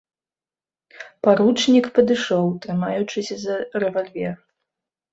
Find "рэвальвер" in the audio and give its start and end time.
3.81-4.35